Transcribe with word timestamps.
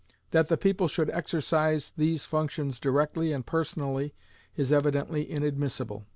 That 0.31 0.47
the 0.47 0.57
people 0.57 0.87
should 0.87 1.11
exercise 1.11 1.91
these 1.95 2.25
functions 2.25 2.79
directly 2.79 3.31
and 3.31 3.45
personally 3.45 4.15
is 4.55 4.73
evidently 4.73 5.23
inadmissable. 5.29 6.05